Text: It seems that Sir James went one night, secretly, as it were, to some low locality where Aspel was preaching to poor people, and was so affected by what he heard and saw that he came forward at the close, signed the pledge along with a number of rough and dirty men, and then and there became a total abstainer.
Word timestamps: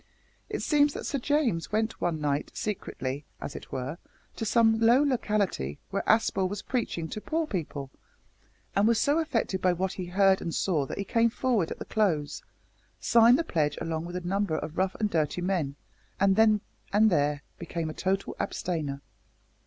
It 0.49 0.63
seems 0.63 0.93
that 0.95 1.05
Sir 1.05 1.19
James 1.19 1.71
went 1.71 2.01
one 2.01 2.19
night, 2.19 2.49
secretly, 2.55 3.23
as 3.39 3.55
it 3.55 3.71
were, 3.71 3.99
to 4.35 4.45
some 4.45 4.79
low 4.79 5.03
locality 5.03 5.77
where 5.91 6.01
Aspel 6.07 6.49
was 6.49 6.63
preaching 6.63 7.07
to 7.09 7.21
poor 7.21 7.45
people, 7.45 7.91
and 8.75 8.87
was 8.87 8.99
so 8.99 9.19
affected 9.19 9.61
by 9.61 9.73
what 9.73 9.93
he 9.93 10.07
heard 10.07 10.41
and 10.41 10.55
saw 10.55 10.87
that 10.87 10.97
he 10.97 11.03
came 11.03 11.29
forward 11.29 11.69
at 11.69 11.77
the 11.77 11.85
close, 11.85 12.41
signed 12.99 13.37
the 13.37 13.43
pledge 13.43 13.77
along 13.79 14.05
with 14.05 14.15
a 14.15 14.21
number 14.21 14.57
of 14.57 14.75
rough 14.75 14.95
and 14.95 15.11
dirty 15.11 15.39
men, 15.41 15.75
and 16.19 16.35
then 16.35 16.61
and 16.91 17.11
there 17.11 17.43
became 17.59 17.87
a 17.87 17.93
total 17.93 18.35
abstainer. 18.39 19.01